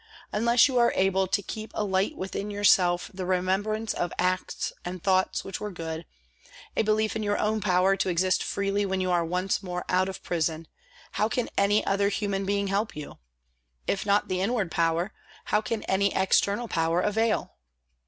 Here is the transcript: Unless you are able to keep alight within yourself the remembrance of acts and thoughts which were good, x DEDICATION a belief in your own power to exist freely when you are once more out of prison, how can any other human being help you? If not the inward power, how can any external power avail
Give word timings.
Unless 0.33 0.67
you 0.67 0.79
are 0.79 0.91
able 0.95 1.27
to 1.27 1.43
keep 1.43 1.69
alight 1.75 2.17
within 2.17 2.49
yourself 2.49 3.11
the 3.13 3.23
remembrance 3.23 3.93
of 3.93 4.11
acts 4.17 4.73
and 4.83 5.03
thoughts 5.03 5.43
which 5.43 5.59
were 5.59 5.69
good, 5.69 5.99
x 5.99 6.07
DEDICATION 6.07 6.71
a 6.77 6.81
belief 6.83 7.15
in 7.17 7.21
your 7.21 7.37
own 7.37 7.61
power 7.61 7.95
to 7.95 8.09
exist 8.09 8.41
freely 8.41 8.83
when 8.83 8.99
you 8.99 9.11
are 9.11 9.23
once 9.23 9.61
more 9.61 9.85
out 9.89 10.09
of 10.09 10.23
prison, 10.23 10.67
how 11.11 11.29
can 11.29 11.49
any 11.55 11.85
other 11.85 12.09
human 12.09 12.45
being 12.47 12.65
help 12.65 12.95
you? 12.95 13.19
If 13.85 14.03
not 14.03 14.27
the 14.27 14.41
inward 14.41 14.71
power, 14.71 15.13
how 15.45 15.61
can 15.61 15.83
any 15.83 16.11
external 16.15 16.67
power 16.67 17.01
avail 17.01 17.57